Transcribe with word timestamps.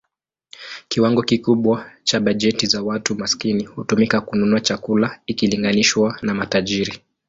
Kiwango 0.87 1.21
kikubwa 1.21 1.91
cha 2.03 2.19
bajeti 2.19 2.67
za 2.67 2.83
watu 2.83 3.15
maskini 3.15 3.63
hutumika 3.65 4.21
kununua 4.21 4.59
chakula 4.61 5.19
ikilinganishwa 5.25 6.19
na 6.21 6.33
matajiri. 6.33 7.01